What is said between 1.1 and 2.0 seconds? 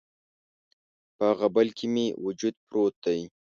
په هغه بل کي